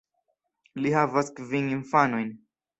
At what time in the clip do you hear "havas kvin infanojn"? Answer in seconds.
0.97-2.37